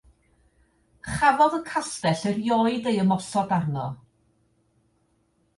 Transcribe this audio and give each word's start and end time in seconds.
Chafodd 1.09 1.57
y 1.57 1.59
castell 1.67 2.25
erioed 2.31 2.91
ei 2.93 2.99
ymosod 3.05 3.55
arno. 3.59 3.87